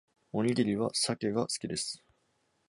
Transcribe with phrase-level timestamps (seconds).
[0.31, 2.03] おにぎりはサケが好きです